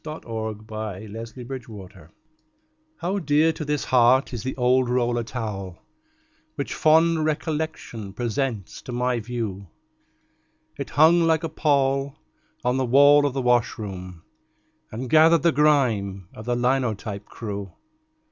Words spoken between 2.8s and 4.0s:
How dear to this